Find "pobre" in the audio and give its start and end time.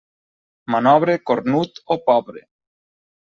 2.09-2.43